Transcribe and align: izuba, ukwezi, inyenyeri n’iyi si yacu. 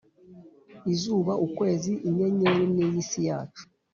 izuba, 0.93 1.33
ukwezi, 1.45 1.91
inyenyeri 2.07 2.65
n’iyi 2.73 3.01
si 3.09 3.21
yacu. 3.27 3.63